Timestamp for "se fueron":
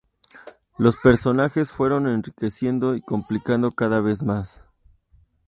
1.67-2.07